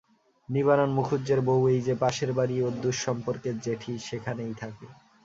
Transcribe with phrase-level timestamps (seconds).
[0.49, 4.87] নিবারণ মুখুজ্যের বৌ-এই যে পাশের বাড়ি, ওর দূর-সম্পর্কের জেঠি-সেখানেই থাকে।